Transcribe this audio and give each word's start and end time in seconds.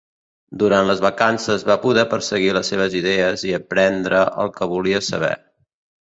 Durant 0.61 0.87
les 0.91 1.01
vacances 1.05 1.65
va 1.71 1.75
poder 1.83 2.05
perseguir 2.13 2.49
les 2.57 2.71
seves 2.73 2.95
idees 2.99 3.43
i 3.49 3.53
aprendre 3.57 4.23
el 4.45 4.49
que 4.55 4.69
volia 4.73 5.03
saber. 5.09 5.31